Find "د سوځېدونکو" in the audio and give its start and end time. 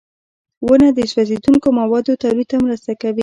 0.97-1.67